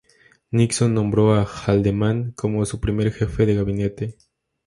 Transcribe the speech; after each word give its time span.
Nixon 0.49 0.95
nombró 0.95 1.35
a 1.35 1.43
Haldeman 1.45 2.31
como 2.31 2.65
su 2.65 2.79
primer 2.81 3.11
Jefe 3.13 3.45
de 3.45 3.53
Gabinete. 3.53 4.17